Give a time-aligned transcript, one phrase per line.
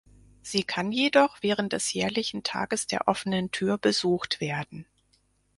[0.41, 4.87] Sie kann jedoch während des jährlichen Tages der offenen Tür besucht werden.